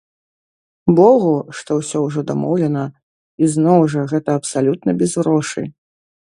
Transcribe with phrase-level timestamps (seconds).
[0.99, 2.83] Богу, што ўсё ўжо дамоўлена,
[3.45, 5.67] і зноў жа, гэта абсалютна без грошай!